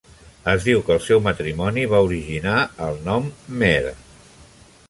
[0.53, 2.57] Es diu que el seu matrimoni va originar
[2.89, 3.81] el nom "khmer".